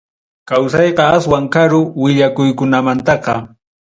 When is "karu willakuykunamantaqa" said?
1.53-3.33